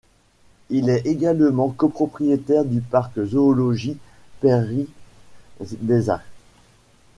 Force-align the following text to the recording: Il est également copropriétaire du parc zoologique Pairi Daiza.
Il 0.71 0.89
est 0.89 1.05
également 1.05 1.69
copropriétaire 1.69 2.65
du 2.65 2.81
parc 2.81 3.23
zoologique 3.23 4.01
Pairi 4.39 4.89
Daiza. 5.79 6.23